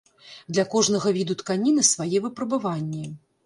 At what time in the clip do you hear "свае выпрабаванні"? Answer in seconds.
1.93-3.07